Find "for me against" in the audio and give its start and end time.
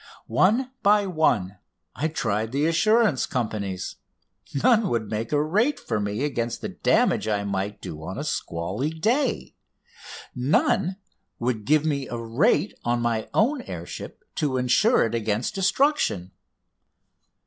5.79-6.61